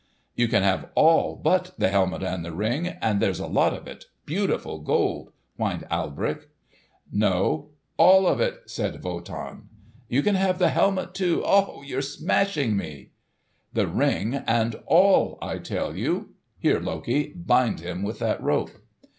"You 0.33 0.47
can 0.47 0.63
have 0.63 0.89
all 0.95 1.35
but 1.35 1.73
the 1.77 1.89
helmet 1.89 2.23
and 2.23 2.43
the 2.43 2.51
Ring; 2.51 2.87
and 2.87 3.19
there's 3.19 3.39
a 3.39 3.45
lot 3.45 3.71
of 3.71 3.85
it—beautiful 3.87 4.79
Gold!" 4.79 5.31
whined 5.57 5.85
Alberich. 5.91 6.47
"No, 7.11 7.69
all 7.97 8.25
of 8.25 8.41
it!" 8.41 8.61
said 8.65 9.03
Wotan. 9.03 9.69
"You 10.09 10.23
can 10.23 10.33
have 10.33 10.57
the 10.57 10.69
helmet, 10.69 11.13
too. 11.13 11.45
Ough! 11.45 11.83
you're 11.85 12.01
smashing 12.01 12.75
me!" 12.75 13.11
"The 13.73 13.85
Ring 13.85 14.33
and 14.47 14.73
all, 14.87 15.37
I 15.39 15.59
tell 15.59 15.95
you! 15.95 16.33
Here, 16.57 16.79
Loki, 16.79 17.33
bind 17.35 17.81
him 17.81 18.01
with 18.01 18.17
that 18.17 18.41
rope!" 18.41 18.71